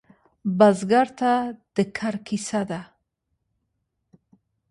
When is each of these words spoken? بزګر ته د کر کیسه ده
بزګر 0.57 1.07
ته 1.19 1.31
د 1.75 1.77
کر 1.97 2.15
کیسه 2.27 2.61
ده 2.69 2.81